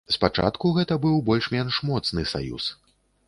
Спачатку 0.13 0.71
гэта 0.77 0.95
быў 1.03 1.19
больш-менш 1.27 1.79
моцны 1.91 2.25
саюз. 2.35 2.71